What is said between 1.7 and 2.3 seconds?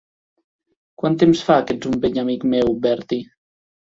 ets un vell